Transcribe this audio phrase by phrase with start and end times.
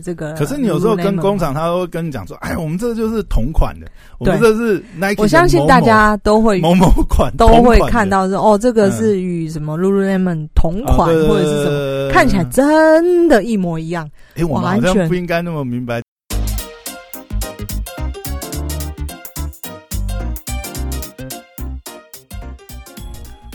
[0.00, 0.32] 这个。
[0.34, 3.86] 可是你有时候跟工厂，他会跟你讲说：“哎，我们这就是同款的，
[4.18, 16.00] 我们这是 Nike。”我相信大家都会某某款都会看到说：“哦，这个是与什么 Lululemon 同款，或者是什么，看起来真的一模一样。”哎，我好像不应该那么明白。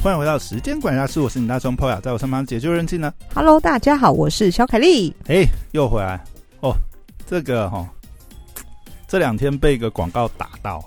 [0.04, 3.12] 欢迎回到时间管家是，我是你大双 p o 在我身旁解救人气呢。
[3.34, 5.12] Hello，大家好，我是小凯丽。
[5.28, 6.24] 哎，又回来
[6.62, 6.76] 哦。
[7.28, 7.90] 这个哈，
[9.08, 10.80] 这两天被一个广告打到。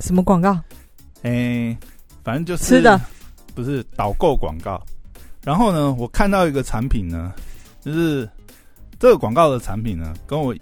[0.00, 0.58] 什么广告？
[1.22, 1.76] 哎，
[2.24, 2.98] 反正就是吃的，
[3.54, 4.82] 不是导购广告。
[5.42, 7.34] 然后呢，我看到一个产品呢，
[7.82, 8.26] 就是
[8.98, 10.56] 这个广告的产品呢，跟我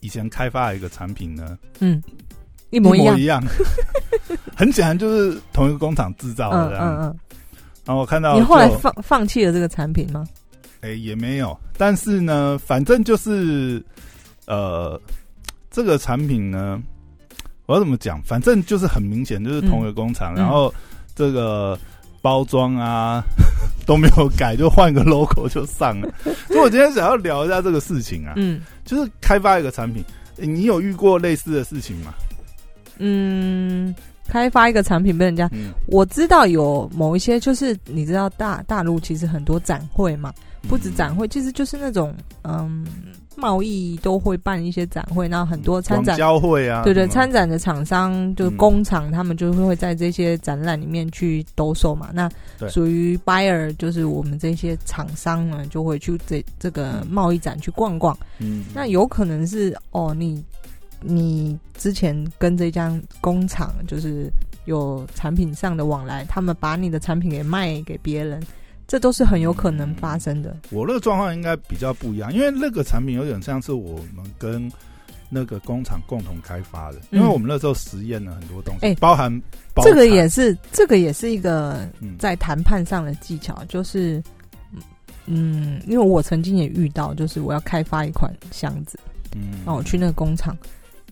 [0.00, 2.02] 以前开发的一个产品呢，嗯，
[2.70, 3.40] 一模一样。
[4.56, 6.76] 很显然就是同一个工厂制造的。
[6.78, 7.18] 嗯嗯嗯。
[7.84, 10.26] 然后我看到你后来放放弃了这个产品吗？
[10.80, 11.58] 哎，也没有。
[11.76, 13.82] 但是呢，反正就是
[14.46, 15.00] 呃，
[15.70, 16.80] 这个产品呢，
[17.66, 18.22] 我要怎么讲？
[18.22, 20.72] 反正就是很明显，就是同一个工厂，然后
[21.14, 21.78] 这个
[22.22, 23.22] 包装啊
[23.86, 26.12] 都没有改，就换个 logo 就上了。
[26.48, 30.04] 所以我今天想要聊一下这个事情啊，嗯，就是开发一个产品，
[30.36, 32.14] 你有遇过类似的事情吗？
[32.98, 33.94] 嗯。
[34.28, 35.50] 开发一个产品被人家，
[35.86, 40.32] 我知道有某一些，就是你知道大大陆其实很多展会嘛，
[40.68, 42.86] 不止展会，其实就是那种嗯
[43.34, 52.10] 贸易都会办一些展会，然后很多参展交会啊，对对，参展的厂商就是工厂，他们就会在这些展览里面去兜售嘛。
[52.12, 52.28] 那
[52.68, 58.16] 属于 buyer 就是我们这些厂商呢，就会去这这个贸易展去逛逛。
[58.38, 60.44] 嗯，那有可能是哦你。
[61.00, 64.30] 你之前跟这家工厂就是
[64.64, 68.42] 有产品上的往来，他们把你的产品给卖给别人，
[68.86, 70.56] 这都是很有可能发生的。
[70.70, 74.70] 我那个状况应该比较不一样，因为那个产品有点像是我们跟
[75.30, 79.30] 那个工厂共同开发的，因为我们那时候实验了很多东西，包含
[79.82, 84.22] 这个也是这个也是一个在谈判上的技巧，就是
[85.26, 88.98] 嗯，因为我曾经也遇到，就是我要开发一款箱子，
[89.36, 90.56] 嗯，然后我去那个工厂。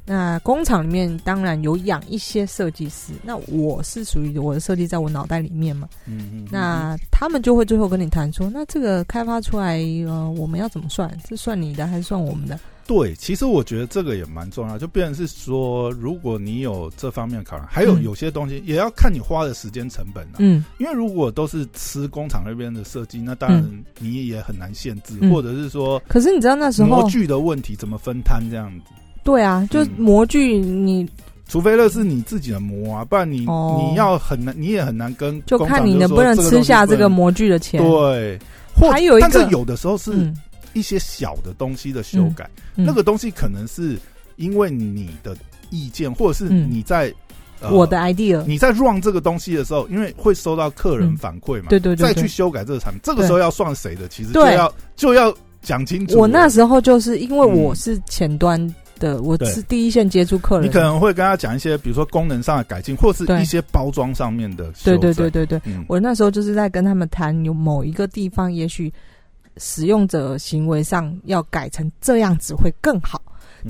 [0.07, 11.11] 那工厂里面当然有养一些设计师，那我是属于我的设计在我脑袋里面嘛，嗯嗯，那他们就会最后跟你谈说，那这个开发出来呃，我们要怎么算？
[11.29, 12.59] 是算你的还是算我们的？
[12.87, 28.93] 对，其实我觉得这个也蛮重要，就变成是说，如果你有这方面考量，还有有些东西也要看你花的时间成本啊，嗯，因为如果都是吃工厂那边的设计，那当然你也很难限制，或者是说，可是你知道那时候模具的问题怎么分摊这样子？
[29.27, 31.07] 对啊，就模具，你
[31.49, 37.83] 除非那是你自己的模啊，不然你你要很难，你也很难跟就看你能不能吃下这个模具的钱。
[37.83, 38.39] 对，
[38.75, 40.33] 还有一个，但是有的时候是
[40.75, 43.99] 一些小的东西的修改，那个东西可能是
[44.37, 45.37] 因为你的
[45.71, 47.13] 意见，或者是你在
[47.71, 54.07] 我的 idea，你在 run 这个东西的时候，因为会收到客人反馈嘛，对对对，再去修改这个产品，这个时候要算谁的？
[54.09, 56.19] 其实就要就要讲清楚。
[56.19, 58.75] 我那时候就是因为我是前端。
[58.99, 60.69] 的，我是第一线接触客人。
[60.69, 64.71] 你可能会跟他讲一些，比如说功能上的改进，或是一些包装上面的。
[64.85, 68.93] 对对对对对，我那时候就是在跟他们谈，有某一个地方，也许
[69.57, 73.21] 使用者行为上要改成这样子会更好。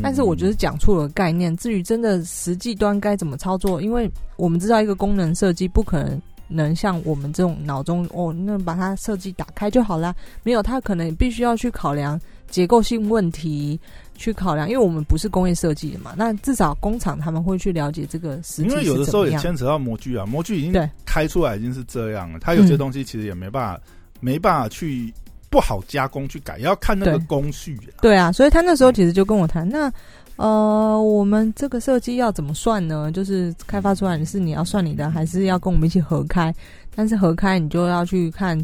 [0.02, 10.14] 但是我觉得讲出了概念，至于真的实际端该怎么操作，因为我们知道一个功能设计不可能能像我们这种脑中哦，那把它设计打开就好啦。
[10.42, 13.78] 没有，他可能必须要去考量结构性问题。
[14.18, 18.68] 去考量，因为我们不是工业设计的嘛，那至少工厂他们会去了解这个实际。
[18.70, 23.82] 因为有的时候也牵扯到模具啊，模具已经开出来已经是这样了，它有些东西其实也没办法，
[24.20, 25.12] 没办法去
[25.50, 27.78] 不好加工去改，要看那个工序。
[28.00, 29.92] 对啊，所以他那时候其实就跟我谈，那
[30.36, 33.10] 呃，我们这个设计要怎么算呢？
[33.10, 36.54] 就是开发出来是你要算你的，还是要跟我们一起合开？
[36.94, 38.58] 但是合开你就要去看，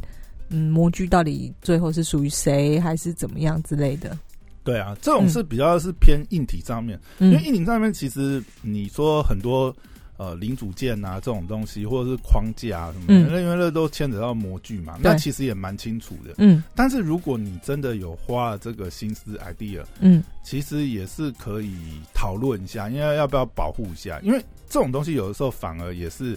[0.50, 4.16] 嗯，模具到底最后是属于谁，还是怎么样之类的。
[4.64, 9.74] 对啊，这种是比较是偏硬体上面，因为硬体上面其实你说很多
[10.16, 16.34] 呃零组件啊这种东西，或者是框架啊什么，因为那都牵扯到模具嘛，那其实也蛮清楚的。
[16.38, 21.74] 嗯，但是如果你真的有花了这个心思 idea，嗯，其实也是可以
[22.14, 24.38] 讨论一下，因为要不要保护一下，因为
[24.68, 26.36] 这种东西有的时候反而也是，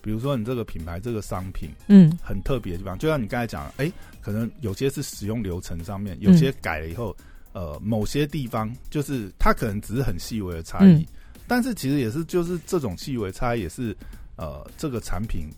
[0.00, 7.14] 比如说你这个品牌这个商品，嗯，很特别的地方，就像你刚才讲，哎，可能有些是使用流程上面，有些改了以后。
[7.54, 11.04] 呃，某些地方就是它可能只是很细微的差异，
[11.48, 13.96] 但是其实也是就是这种细微差也是
[14.36, 15.48] 呃这个产品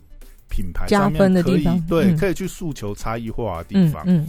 [0.49, 4.03] 品牌加分的地方，对，可以去诉求差异化的地方。
[4.07, 4.27] 嗯，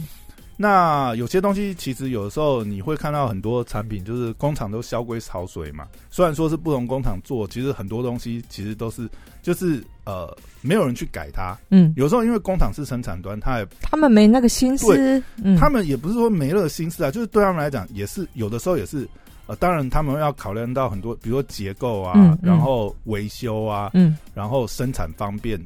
[0.56, 5.86] 那有些东西其实有的时候你会看到很多产品，就是工厂都销规潮水嘛。
[6.10, 9.08] 虽然说是不同工厂做，其实很多东西其实都是
[9.42, 11.56] 就是呃没有人去改它。
[11.70, 19.08] 嗯，有时候因为工厂是生产端，他也他们没那个心思，嗯他们也不是说没那个心思啊，就是对他们来讲也是有的时候也是
[19.46, 25.60] 呃，当然他们要考量到很多，比如说结构啊，然后维修啊，嗯，然后生产方便。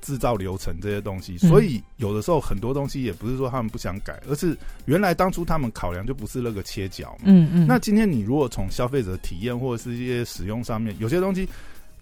[0.00, 7.24] 制造流程这些东西，所以有的时候很多东西也不是说他们不想改，而是原来当初他们考量就不是那个切角嘛。
[7.24, 7.66] 嗯嗯。
[7.66, 11.46] 那今天你如果从消费者体验或者是一些使用上面，有些东西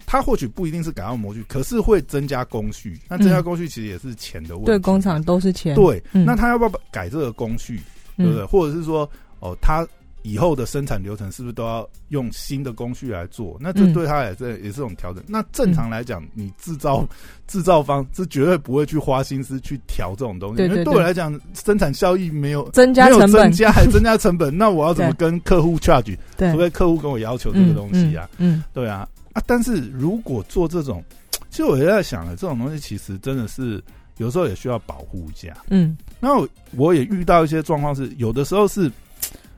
[0.04, 3.00] 它或许不一定是改造模具，可是会增加工序。
[3.08, 4.66] 那增加工序其实也是钱的问题。
[4.66, 5.74] 对，工厂都是钱。
[5.74, 7.80] 对，那他要不要改这个工序？
[8.18, 8.44] 对不对？
[8.44, 9.84] 或者是说，哦，他。
[10.26, 13.56] 以后的生产流程是不是都要用新的工序来做？
[13.60, 15.22] 那这对他也这也是种调整。
[15.28, 17.08] 那正常来讲，你制造
[17.46, 24.50] 制造方是绝对不会去花心思去调这种东西，因为对我来讲，生产效益没有增加成本，增加还增加成本。
[24.58, 26.18] 那我要怎么跟客户 charge？
[26.36, 28.28] 除非客户跟我要求这个东西啊。
[28.38, 29.40] 嗯，对啊啊！
[29.46, 31.04] 但是如果做这种，
[31.50, 33.80] 其实我也在想了，这种东西其实真的是
[34.16, 35.56] 有时候也需要保护一下。
[35.68, 36.30] 嗯，那
[36.72, 38.90] 我也遇到一些状况是，有的时候是。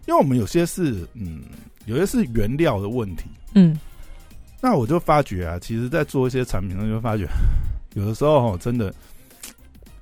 [0.08, 1.42] 因为我们有些是，嗯，
[1.84, 3.78] 有些是原料的问题，嗯，
[4.58, 7.28] 那我就发觉啊，其实，在做一些产品，我就发觉，
[7.92, 8.90] 有的时候哈，真的，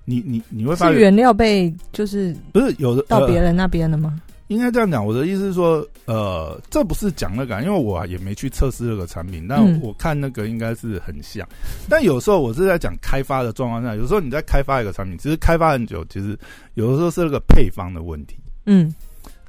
[0.04, 4.22] 你你你会发现原料被就是不是有的到别人那边了吗？
[4.46, 11.44] 应该这样讲，我的意思是说，呃，这不是讲那个，因为我也没去测试这个产品，但我看那个应该是很像。
[11.88, 16.38] 但有时候我是在讲开发的状况下，有时候你在开发一个产品，其实开发很久，其实
[16.74, 18.36] 有的时候是那个配方的问题，
[18.66, 18.94] 嗯。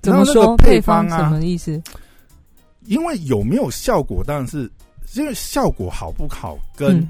[0.02, 1.82] 怎么说配方啊什么意思？
[2.86, 4.72] 因为有没有效果，当然是
[5.16, 7.06] 因为效果好不好，跟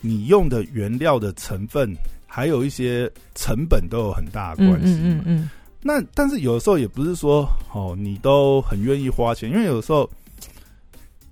[0.00, 1.94] 你用的原料的成分，
[2.26, 4.94] 还有一些成本都有很大的关系。
[4.94, 5.50] 嗯嗯嗯。
[5.82, 10.08] 那但是有的时候也不是说哦，你都很愿意花钱，因为有的时候，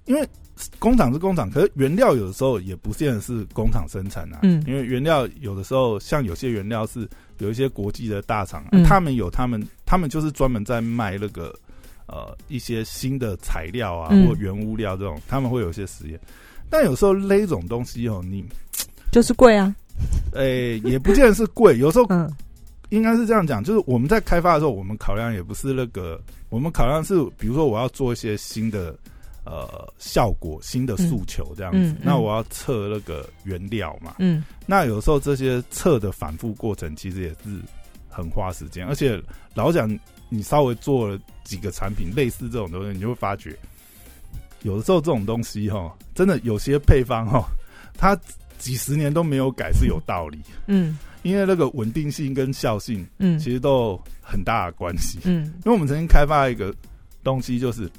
[0.04, 0.28] 因为
[0.78, 4.40] 工厂是工厂，可是原料有的时候也不见得是工厂生产啊。
[4.42, 4.62] 嗯。
[4.66, 7.08] 因为原料有的时候，像有些原料是。
[7.40, 11.54] 有一些国际的大厂，他们有他们，他们就是专门在卖那个
[12.06, 16.20] 呃一些新的材料啊，或原物料这种，他们会有一些实验。
[16.68, 18.44] 但有时候那种东西哦，你
[19.10, 19.74] 就是贵啊，
[20.34, 21.76] 诶，也不见得是贵。
[21.80, 22.30] 有时候嗯
[22.90, 28.94] 应该是这样讲，就是我们在开发的时候，我们考量也不是那个，我们考量是比如说我要做一些新的。
[29.42, 34.16] 呃，效果新的诉求这样子，那我要测那个原料嘛。
[34.18, 37.58] 嗯，那有时候这些测的反复过程，其实也是
[38.06, 38.86] 很花时间。
[38.86, 39.20] 而且
[39.54, 39.88] 老讲，
[40.28, 43.56] 你稍微做了几个产品类似这种东西，你就会发觉，
[44.62, 47.42] 有的时候这种东西哈，真的有些配方哈，
[47.96, 48.14] 它
[48.58, 50.38] 几十年都没有改是有道理。
[50.66, 55.18] 嗯，因为那个稳定性跟效性，嗯，其实都有很大的关系。
[55.24, 56.74] 嗯，因为我们曾经开发一个
[57.24, 57.90] 东西，就是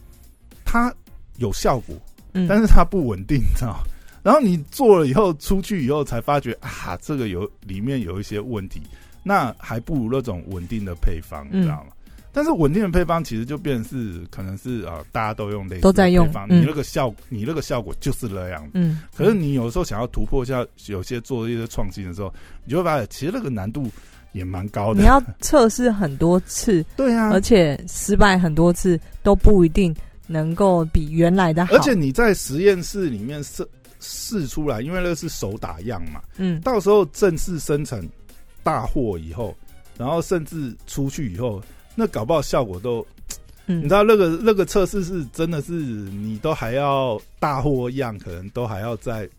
[0.64, 0.94] 它。
[1.38, 1.96] 有效果，
[2.34, 3.84] 嗯但是它不稳定，你知道？
[4.24, 8.82] 然后你做了以后，出去以后才发觉啊，这个有里面有一些问题，
[9.24, 11.92] 那还不如那种稳定的配方，你知道吗？
[12.34, 18.66] 但是稳定的配方其实就变是可能是啊，大家都用类似都在用，你那个效你那个效果就是那样。
[18.74, 22.34] 嗯，可是你有时候想要突破一下，有些做一些创新的时候，
[22.64, 23.86] 你就会发现其实那个难度
[24.32, 25.02] 也蛮高的。
[25.02, 29.94] 你要测试很多次， 对啊，而且失败很多次都不一定。
[30.32, 33.68] 能够比原来的好，而且你在实验室里面试
[34.00, 38.02] 试出来，因为那是手打样嘛，嗯，到时候正式生产
[38.64, 39.56] 大货以后，
[39.98, 41.62] 然后甚至出去以后，
[41.94, 43.06] 那搞不好效果都，
[43.66, 49.30] 你知道那个那个测试是真的是你都还要大货样，可能都还要再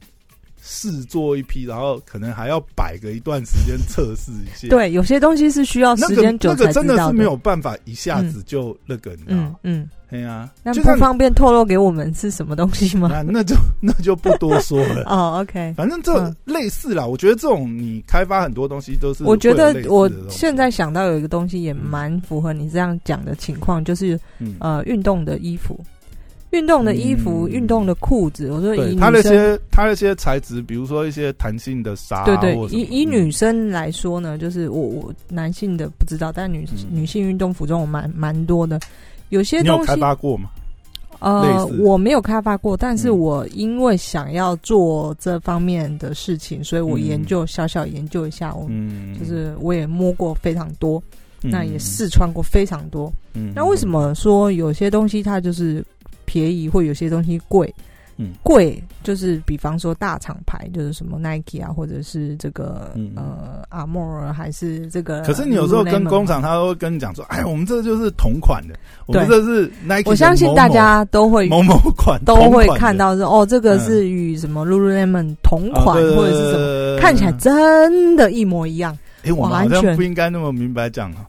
[0.64, 4.69] 试做一批，然后可能还要摆个一段时间测试一下。
[4.69, 9.88] 对，有些东西是需要时间久才真的是没有办法一下子就那个，你知道嗯。
[10.09, 13.09] 对呀，那不方便透露给我们是什么东西吗？
[13.11, 15.04] 那 那就那就不多说了。
[15.09, 17.07] 哦，OK，反正这类似啦。
[17.07, 19.25] 我觉得这种你开发很多东西都是。
[19.25, 24.21] 我觉得我现在想到有一个东西也蛮符合你这样讲的情况，就是
[24.59, 25.81] 呃运动的衣服，
[26.53, 28.51] 运动的衣服，运动的裤子。
[28.51, 38.79] 我说以他那些他那些材质，比如说一些弹性的纱，对对，以以女生来说呢，就是我我男性的不知道，但女女性运动服装我蛮蛮多的。
[39.31, 40.51] 有些东西开发过吗？
[41.21, 48.69] 呃，我没有开发过，但是我因为想要做这方面的事情，所以我研究小小研究一下，我
[49.17, 51.01] 就是我也摸过非常多，
[51.41, 53.11] 那也试穿过非常多。
[53.35, 55.83] 嗯那为什么说有些东西它就是
[56.33, 57.75] 便宜，或有些东西贵？
[58.19, 65.23] 嗯贵就是比方说大厂牌，就是什么 Nike 啊，或者是这个呃阿莫尔，还是这个。
[65.23, 68.75] 可是你有时候跟工厂，他都会跟你讲说：“哎，我们这就是同款的，
[69.07, 81.27] 我们这是 Nike。”我相信大家都会某某款都会看到说：“哦，这个是与什么 Lululemon 同款，或者是什么，看起来真的一模一样。”哎，我好像不应该那么明白讲啊。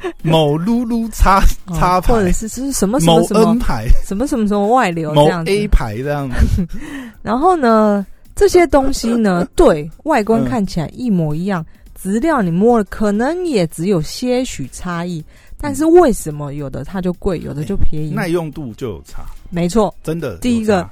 [0.22, 1.42] 某噜噜叉
[1.74, 6.66] 叉牌，或者是是什么什么什么牌，什么什么什么外流这样子，A 牌这样子。
[7.22, 11.64] 然后呢，这些东西呢， 对外观看起来一模一样，
[12.00, 15.24] 质料你摸了可能也只有些许差异，
[15.60, 18.10] 但是为什么有的它就贵，有的就便宜？
[18.10, 20.36] 耐用度就有差，没错，真的。
[20.38, 20.88] 第一个。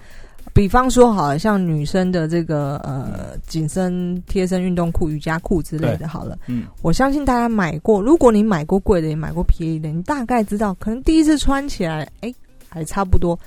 [0.56, 8.00] 比方说，好像女生的这个呃紧身贴身运动裤、瑜伽裤之类的，好了，嗯，我相信大家买过。
[8.00, 12.34] 如果你买过贵的，也买过便宜的，你大概知道，可能第一次穿起来，哎，
[12.70, 13.38] 还差不多。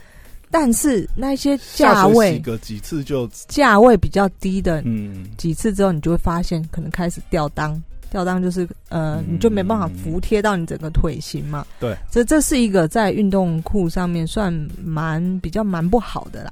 [0.52, 7.76] 但是那些价位，个几次就价位比较低的，嗯，几次之后，你就会发现可能开始掉裆，
[8.12, 11.66] 掉裆就是呃，你就没办法服贴到你整个腿型嘛。
[11.80, 16.52] 对，这这是一个在运动裤上面算蛮比较蛮不好的啦。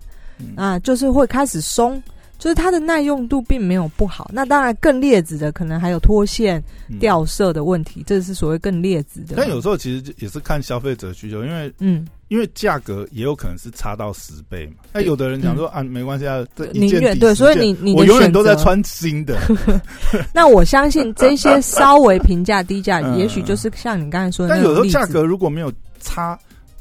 [0.56, 2.02] 啊，就是会开始松，
[2.38, 4.30] 就是它的耐用度并没有不好。
[4.34, 6.64] 那当然更劣质的，可能还有脱线、
[7.00, 9.36] 掉色的问题，这是所谓更劣质的。
[9.36, 14.84] 但有时候其实也是看消费者需求，因为嗯，因为价格也有可能是差到十倍嘛。
[14.94, 19.38] 那有的人讲说啊，没关系啊，这一件对，所以你你我永远都在穿新的。
[20.32, 26.38] 那我相信这些 稍微平价低价，也许就是像你刚才说的，但有时候价格如果没有差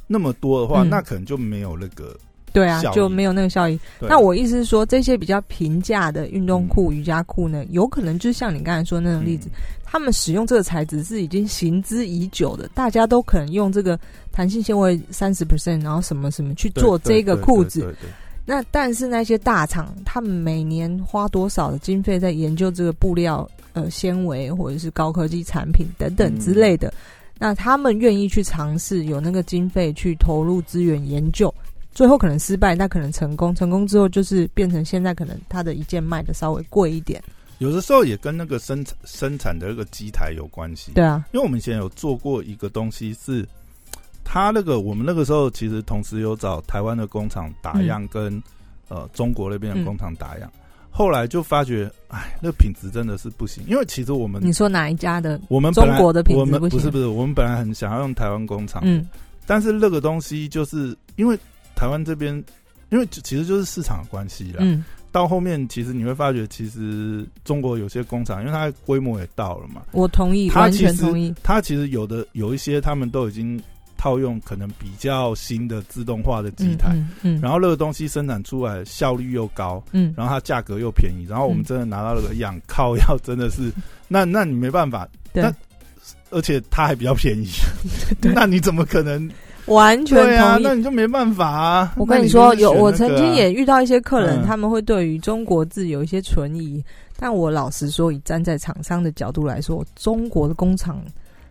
[0.06, 2.14] 那么多的话，那可能就没有那个。
[2.56, 3.78] 对啊，就没有那个效益。
[4.00, 9.50] 那我意思是说，这些比较平价的运动裤、瑜伽裤呢，有可能就像你刚才说那种例子，
[9.84, 14.00] 他们使用这个材质是已经行之已久的，大家都可能用这个
[14.32, 17.94] 弹性纤维三十 percent，然后什么什么去做这个裤子。
[18.46, 26.90] 那但是那些大厂，他们每年花多少的经费在研究这个布料、呃纤维或者是高科技产品等等之类的，
[27.38, 31.52] 那他们愿意去尝试，有那个经费去投入资源研究。
[31.96, 33.54] 最后可能失败，那可能成功。
[33.54, 37.22] 成功之后就是变成现在可能它的一件卖的稍微贵一点。
[37.56, 40.92] 有的时候也跟那个生产生产的那个机台有关系。
[40.92, 43.48] 对啊，因为我们以前有做过一个东西，是
[44.24, 48.42] 它那个我们那个时候其实同时有找台湾的工厂打样，跟
[48.88, 50.52] 呃中国那边的工厂打样。
[50.90, 53.64] 后来就发觉，哎，那品质真的是不行。
[53.66, 55.40] 因为其实我们你说哪一家的？
[55.48, 59.08] 我们中国的品质不是不是，我们本来很想要用台湾工厂，嗯，
[59.46, 61.38] 但是那个东西就是因为。
[61.76, 62.34] 台湾这边，
[62.90, 64.58] 因为其实就是市场关系了。
[64.60, 69.82] 嗯，到后面其实你会发觉，其实中国有些工厂，因为它规模也到了嘛。
[69.92, 71.32] 我同意，完全同意。
[71.42, 73.62] 它其实有的有一些，他们都已经
[73.96, 83.72] 套用可能比较新的自动化的机台，嗯，然后那个东西生产出来效率又高，嗯，然后它价格又便宜，然后我们真的拿到了个样，靠，要真的是，
[84.08, 85.52] 那那你没办法，那
[86.30, 87.48] 而且它还比较便宜，
[88.20, 89.28] 那你怎么可能？
[89.66, 91.92] 完全同意，那你就没办法啊！
[91.96, 96.84] 我跟你说，有我曾经也遇到一些客人，他们会对于中国字有一些存疑。
[97.18, 101.02] 但我老实说，以站在厂商的角度来说，中国的工厂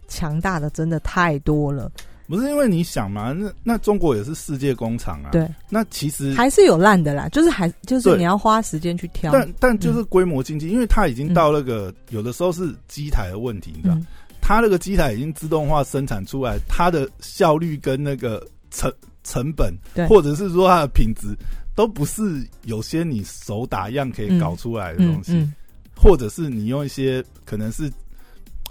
[0.08, 1.92] 强大的真的太多了。
[2.28, 3.32] 不是因为你想嘛？
[3.34, 5.30] 那那中国也是世界工厂啊。
[5.32, 9.32] 对，那其实还是有烂的啦，就是还就是你要花时间去挑。
[9.32, 13.98] 但但就是规模经济，因为它已经到那个有的时候是机台的问题，你知道。
[14.48, 19.74] 它那个机台已经自动化生产出来，它的效率跟那个成成本，
[20.08, 21.36] 或者是说它的品质，
[21.74, 25.50] 都不是有些你手打样可以搞出来的东西，
[25.96, 27.92] 或者是你用一些可能是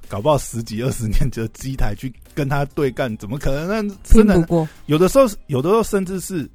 [0.07, 3.66] 搞不好十几二十年的机台去跟它对干，怎么可能？
[3.88, 4.47] 那真的
[4.87, 6.49] 有的时候，有的时候甚至是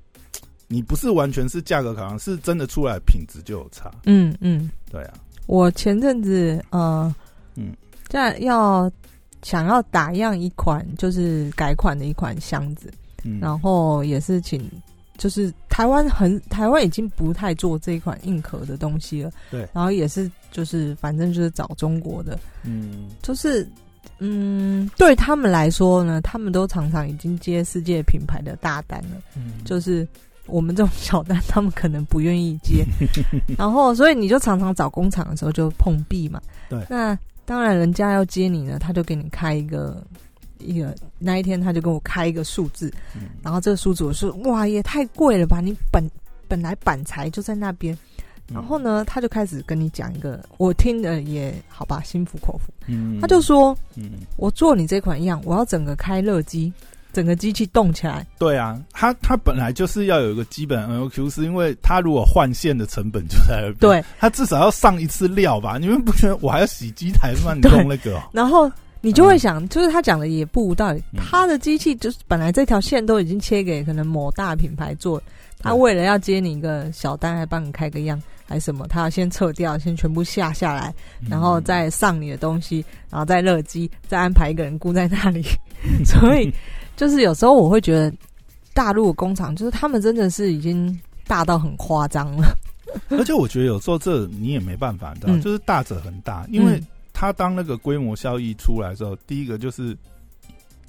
[0.69, 3.91] 你不是完全是价格考量，是真的出来品质就有差。
[4.05, 5.13] 嗯嗯，对啊。
[5.45, 7.13] 我前阵子呃，
[7.55, 7.75] 嗯，
[8.09, 8.91] 这样要。
[9.41, 12.91] 想要打样一款就是改款的一款箱子，
[13.39, 14.69] 然后也是请，
[15.17, 23.65] 就是台湾很台湾已经不太做这一款硬壳的东西了，对，然后也是就是反正就是找中国的，嗯，就是
[24.17, 30.05] 嗯对他们来说呢，他们都常常已经接世界品牌的大单了，嗯，就是
[30.47, 32.83] 我们这种小单，他们可能不愿意接，
[33.57, 37.17] 然后所以你就常常找工厂的时候就碰壁嘛，对，那。
[37.49, 40.05] 当然，人家要接你呢，他就给你开一个
[40.59, 42.93] 一个那一天，他就跟我开一个数字，
[43.41, 45.59] 然后这个数字我说哇，也太贵了吧！
[45.59, 46.07] 你本
[46.47, 47.97] 本来板材就在那边，
[48.53, 52.71] 然后呢，他就开始跟你讲一个，我听的也好吧，心服口服。
[53.19, 53.75] 他就说，
[54.37, 56.71] 我做你这款样，我要整个开热机，
[57.11, 58.25] 整个机器动起来。
[58.37, 65.77] 对啊，它它本来就是要有一个基本 NOQ，是因为它如果换线的成本就在那边，对，它至少要上一次料吧？
[65.79, 67.53] 你们不觉得我还要洗机台吗？
[67.53, 71.01] 你弄那个，然后你就会想，就是他讲的也不无道理。
[71.17, 75.21] 他的机器就是本来这条线都已经切给可能某大品牌做，
[75.59, 78.21] 他为了要接你一个小单，还帮你开个样。
[78.45, 78.87] 还是什么？
[78.87, 80.91] 他要先撤掉，先全部下下来，
[81.29, 85.45] 然后再上你的东西，然后再热机，再安排一个人雇在那里。
[86.03, 86.51] 所以，
[86.99, 88.13] 就是有时候我会觉得，
[88.73, 92.53] 大陆工厂就是他们真的是已经大到很夸张了。
[93.07, 96.77] 而且我觉得有时候这你也没办法，知道就是大者很大，因为
[97.13, 99.95] 他当那个规模效益出来之后，第一个就是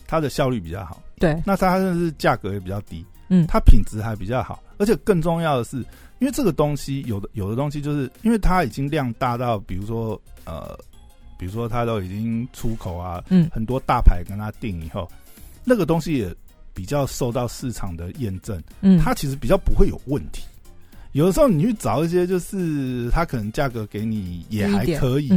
[0.04, 5.84] 它的效率比较好，对，那它甚至是价格也比较低，嗯，它品质还比较好，而且更重要的是。
[6.18, 10.78] 因为这个东西有的有的东西，就是因为它已经量大到，比如说呃，
[11.38, 15.08] 比如说它都已经出口啊，嗯，很多大牌跟它订以后，
[15.64, 16.34] 那个东西也
[16.74, 20.42] 比较受到市场的验证，嗯，它其实比较不会有问题。
[21.12, 25.30] 有的时候你去找一些，就是它可能价格给你也还可以，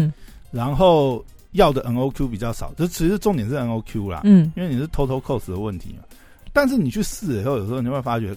[0.51, 6.03] 然后要的 NOQ 比较少，就其实重点是 NOQ 啦，嗯，因为你是 Total Cost 的问题嘛。
[6.51, 8.35] 但是你去试以后，有时候你会发觉。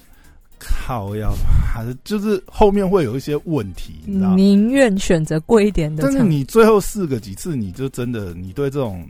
[0.59, 1.35] 靠，要
[1.71, 6.03] 还是就是后面会有一些问题，你知道宁愿选择贵一点的。
[6.03, 9.07] 但是你最后试个几次，你就真的你对这种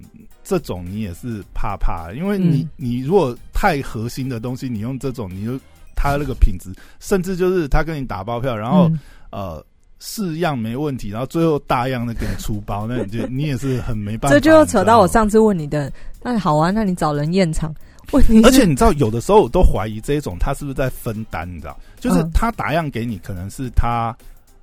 [0.49, 5.59] 这种你也是怕怕，因为你你如果太核心的东西，你用这种，你就
[5.97, 8.89] 他那个品质，甚至就是他跟你打包票，然后
[9.31, 9.61] 呃
[9.99, 14.39] 试样没问题，然后最后大样的给你出包，那你就 你也是很没办法。
[14.39, 17.75] 这就扯到我上次问你的，那好啊，那你找人验厂。
[18.13, 18.23] 而
[18.53, 21.77] 且你知道，有的时候我都怀疑这一种他是不是在分担，你知道？
[21.99, 24.17] 就是他打样给你，可能是他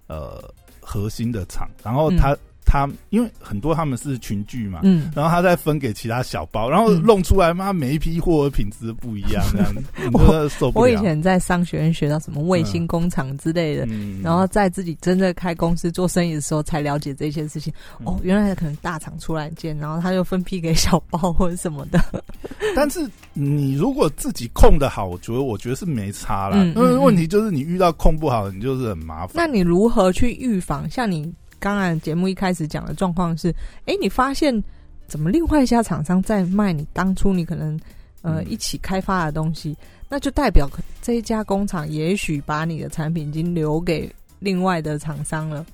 [0.07, 0.41] 呃
[0.79, 2.33] 核心的厂，然后他。
[2.73, 9.71] 他因为很多他们是群聚嘛，嗯，然后他再分给其他小包，然后弄出来妈每一批货的品质不一样，这样
[10.11, 10.81] 我 受不了。
[10.81, 13.87] 我以前在商学院学到什么卫星工厂之类的，
[14.23, 17.71] 然后在自己真正开公司做生意的时候才了解这些事情。
[18.05, 22.03] 哦，原来可能大厂出来建，然后他就分批给小包或者什么的。
[22.75, 26.57] 但是你如果自己控的好，我觉得我觉得是没差了。
[26.75, 29.33] 嗯问题就是你遇到控不好，你就是很麻烦。
[29.35, 30.89] 那你如何去预防？
[30.89, 31.31] 像你。
[31.63, 34.53] 刚刚节目一开始讲的状况是，哎，你发现
[35.07, 37.79] 怎么另外一家厂商在卖你当初你可能
[38.21, 39.73] 呃一起开发的东西，
[40.09, 40.69] 那就代表
[41.01, 45.65] 这一家工厂也许把你的产品已经留给另外的厂商了。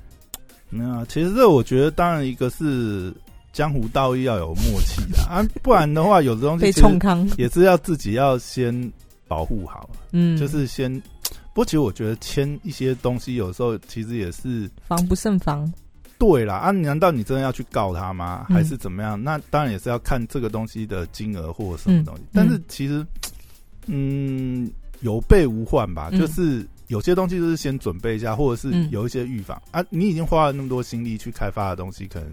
[0.70, 3.12] 那其实这我觉得，当然一个是
[3.52, 8.94] 江湖道义要有默契的 啊，不然的话，有的东西被冲康也是要自己要先
[9.28, 11.02] 保护好，嗯，就是先。
[11.60, 15.70] 不过，其实我觉得签一些东西，有时候其实也是防不胜防。
[16.18, 18.46] 对啦，啊，难道你真的要去告他吗？
[18.48, 19.22] 还是怎么样？
[19.22, 22.24] 那当然也是要看这个东西的金额或者什么东西。
[22.32, 23.06] 但是其实，
[23.88, 26.10] 嗯，有备无患吧。
[26.12, 29.84] 就是有些东西就是先准备一下，或者是有一些预防啊。
[29.90, 32.30] 你已经花了那么多心力去开发的东西，可能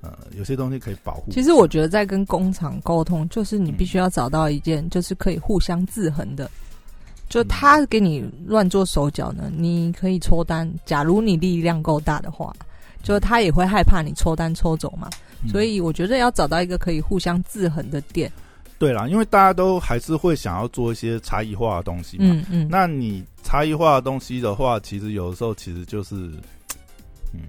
[0.00, 1.30] 呃，有些东西可以保护。
[1.30, 6.50] 其实我觉得在跟工厂沟通，就是你必须要找到一件就是可以互相制衡的。
[7.34, 10.72] 就他给你乱做手脚呢，你可以抽单。
[10.86, 12.54] 假如你力量够大的话，
[13.02, 15.10] 就他也会害怕你抽单抽走嘛。
[15.48, 18.30] 所以我觉得要找到一个可以互相制衡的店。
[18.78, 22.24] 对啦，因为大家都还是会想要做一些差异化的东西嘛。
[22.24, 22.68] 嗯嗯。
[22.70, 26.14] 那你差异化的东西的话，其实有的时候其实就是，
[27.32, 27.40] 嗯，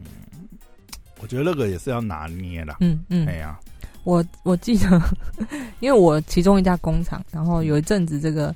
[1.21, 2.77] 我觉得那个也是要拿捏啦。
[2.79, 3.27] 嗯嗯。
[3.27, 3.59] 哎呀，
[4.03, 4.99] 我我记得，
[5.79, 8.51] 因为我其中一家工厂，然后有一阵子这个。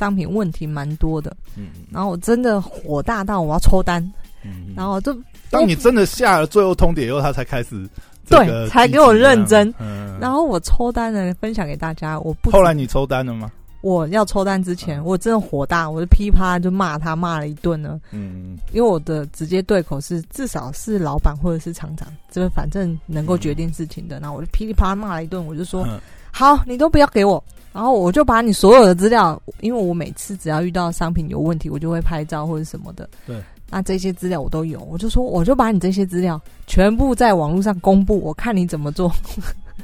[0.00, 4.02] 商品问题蛮多的，嗯，然后我真的火大到我要抽单，
[4.42, 5.14] 嗯，然后就
[5.50, 7.86] 当你真的下了最后通牒以后，他才开始
[8.26, 13.52] 对，才给我认真，嗯，然后我抽单呢，分享给大家，我不后来你抽单了吗？
[13.82, 25.86] 我要抽单之前，我真的火大，我就噼啪就骂他，骂了一顿呢，嗯，因为我的直接对口是至少是老板或者是厂长，这个反正能够决定事情的，然后我就噼里啪啦骂了一顿，我就说
[26.32, 27.42] 好，你都不要给我。
[27.72, 33.08] 然后我就把你所有的资料，因为我每次只要遇到商品有问题，我就会拍照或者什么的。
[33.24, 33.40] 对，
[33.70, 39.12] 那这些资料我都有，我就说我就把你这些资料全部在网络上公布，我看你怎么做。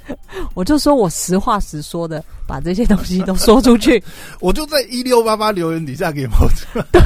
[0.54, 4.02] 我就说我实话实说的把这些东西都说出去。
[4.40, 6.66] 我就在一六八八留言底下给猫子。
[6.92, 7.00] 对，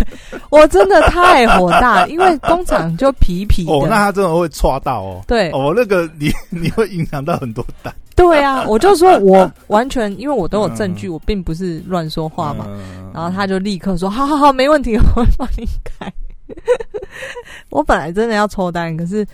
[0.51, 3.73] 我真的太火大，因为工厂就皮皮的。
[3.73, 5.23] 哦，那他真的会抓到哦。
[5.27, 7.95] 对，哦，那个你你会影响到很多单。
[8.17, 12.67] 对啊，我就说，我完全因为我都有证据，我并不是乱说话嘛。
[13.15, 16.13] 然后他就立刻说：“好好好，没问题，我会帮你改。”
[17.71, 19.27] 我本来真的要抽单，可是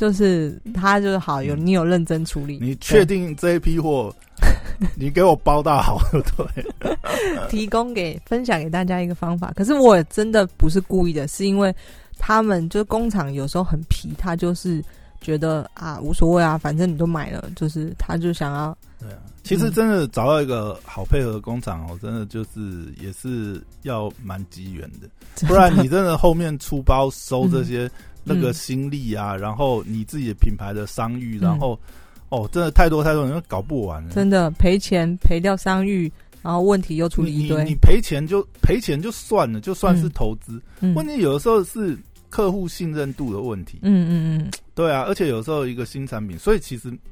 [0.00, 2.58] 就是他就是好有你有认真处理。
[2.58, 4.10] 你确定这一批货
[4.96, 6.00] 你给我包到好，
[6.34, 6.96] 对，
[7.50, 9.52] 提供给分享给大家一个方法。
[9.54, 11.74] 可是我真的不是故意的，是因为
[12.18, 14.82] 他们就工厂有时候很皮，他就是
[15.20, 18.74] 觉得啊无所谓啊，反正你都买了，就是他就想要。
[18.98, 27.90] 对啊，其实真的找到一个好配合的工厂哦，真的就是也是要蛮机缘的，不然你真的后面出包收这些
[28.24, 31.78] 那个心力啊，然后你自己的品牌的商誉，然后
[32.28, 36.10] 哦，真的太多太多，人搞不完了，真的赔钱赔掉商誉，
[36.42, 40.60] 然后问题又处理一堆，你赔钱就赔钱就算了，就算是投资，
[40.94, 46.92] 问题有的时候是客户信任度的问题，嗯嗯嗯，对啊，而且有时候一个新产品，所以其实。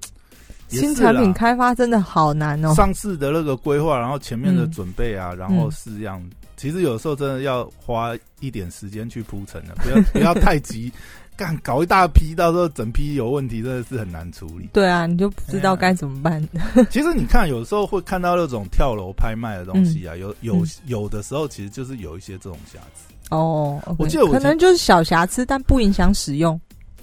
[0.68, 2.74] 新产品开发真的好难哦！
[2.74, 6.22] 上市的那个规划，然后前面的准备啊，然后试样，
[6.58, 10.92] 其实有时候真的要花一点时间去铺陈的，不要 不要太急，
[11.36, 14.68] 干搞一大批，到时候整批有问题，真的是很难处理。
[14.72, 16.46] 对啊，你就不知道该怎么办。
[16.90, 23.80] 其实你看，有时候会看到那种跳楼拍卖的东西啊，有有有的时候其实就是有一些这种瑕疵哦。
[23.96, 26.60] 我记得可能就是小瑕疵，但不影响使用。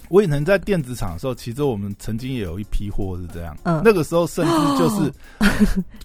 [0.08, 3.56] 我也能在电子厂的时候，其实我们曾经也有一批货是这样。
[3.64, 5.12] 嗯，那个时候甚至就是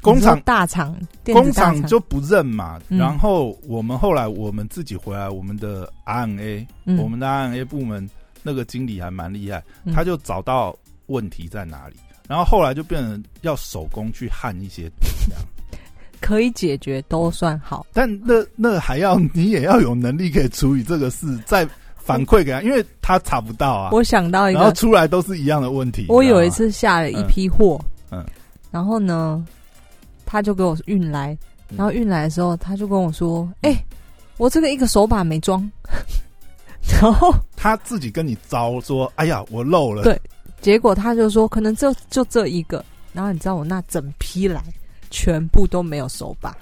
[0.01, 2.79] 工厂大厂，工厂就不认嘛。
[2.87, 6.65] 然后我们后来我们自己回来，我们的 RNA，
[6.97, 8.09] 我们的 RNA 部门
[8.43, 10.75] 那个经理还蛮厉害，他就找到
[11.07, 11.95] 问题在哪里。
[12.27, 14.89] 然后后来就变成要手工去焊一些，
[15.27, 15.43] 这样
[16.21, 17.85] 可以解决都算好。
[17.93, 21.67] 但那那还要你也要有能力可以处理这个事，在。
[22.11, 23.89] 反馈给他，因为他查不到啊。
[23.91, 26.05] 我想到一个，然后出来都是一样的问题。
[26.09, 27.79] 我有一次下了一批货，
[28.11, 28.25] 嗯，
[28.69, 29.45] 然后呢，
[30.25, 31.37] 他就给我运来，
[31.75, 33.75] 然后运来的时候，他就跟我说：“哎，
[34.37, 35.69] 我这个一个手把没装。
[37.01, 40.19] ”然后他自己跟你招说：“哎呀，我漏了。”对，
[40.61, 44.63] 结果他就说：“可能就就这一个。”然后你知道我那整批来，
[45.09, 46.55] 全部都没有手把。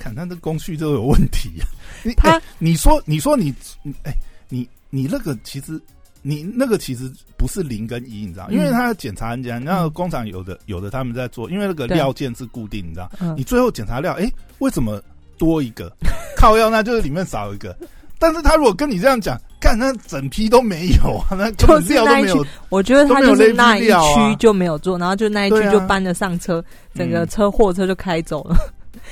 [0.00, 1.50] 看他的工序都有问题
[2.02, 2.14] 你！
[2.16, 3.54] 他你说你说你
[4.02, 4.12] 哎
[4.48, 5.78] 你你那个其实
[6.22, 8.48] 你那个其实不是零跟一，你知道？
[8.50, 13.10] 因为他检查人家，那个工厂有的有的他们在做，因为那个料件是固定，你知道？
[13.36, 15.00] 你最后检查料，哎，为什么
[15.38, 15.92] 多一个
[16.36, 16.68] 靠药？
[16.70, 17.76] 那就是里面少一个。
[18.18, 22.46] 但是他如果跟你这样讲，看那整批都没有啊，那就是料都没有。
[22.68, 26.62] 我觉得他就是那一区就没有做，然后就那一区就搬了上车，
[26.94, 28.56] 整个车货车就开走了。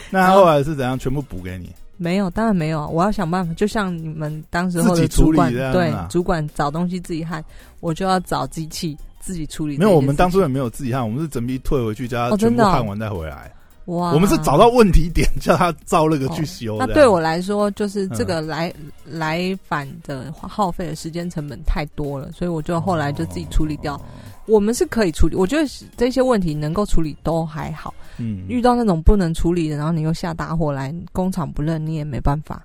[0.10, 0.98] 那后来是怎样？
[0.98, 1.70] 全部补给你？
[1.96, 2.86] 没有，当然没有啊！
[2.86, 7.44] 我要想办法，就像你们当时候的主管，对主管找东西自己焊，
[7.80, 9.76] 我就要找机器自己处理。
[9.76, 13.52] 没有，我们当初也没有自己焊，我们是整批退回去，叫他全部焊完再回来。
[13.86, 14.12] 哇！
[14.12, 16.76] 我们是找到问题点，叫他照那个去修。
[16.78, 18.72] 那对我来说，就是这个来
[19.04, 24.00] 来返的耗费的时间成本太多了，所以我就后来就自己处理掉。
[24.48, 27.94] 我们是可以处理，我觉得这些问题能够处理都还好。
[28.16, 32.64] 嗯，遇到那种不能处理的，然后你又下大货来，工厂不认，你也没办法。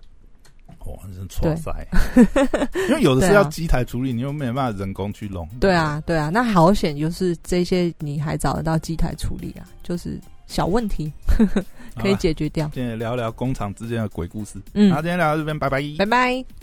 [0.85, 1.71] 哇，真错塞！
[2.89, 5.47] 因为有的是要机台处理，你又没办法人工去弄。
[5.59, 11.11] 对啊，对啊，那好险，就是这些你还找得到机台处理啊，就是小问题
[11.95, 12.69] 可以解决掉。
[12.73, 14.59] 今天聊聊工厂之间的鬼故事。
[14.73, 16.62] 嗯，好，今天聊到这边，拜拜，拜拜。